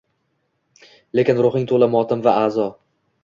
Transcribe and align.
Lekin 1.19 1.43
ruhing 1.47 1.69
to’la 1.73 1.91
motam 1.97 2.25
va 2.29 2.35
azo. 2.49 2.69